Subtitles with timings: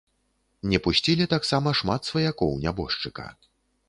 [0.69, 3.27] Не пусцілі таксама шмат сваякоў нябожчыка.